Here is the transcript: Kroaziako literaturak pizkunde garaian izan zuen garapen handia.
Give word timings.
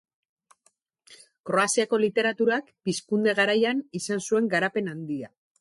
Kroaziako 1.49 2.01
literaturak 2.05 2.73
pizkunde 2.89 3.39
garaian 3.41 3.87
izan 4.03 4.27
zuen 4.31 4.53
garapen 4.59 4.95
handia. 4.97 5.35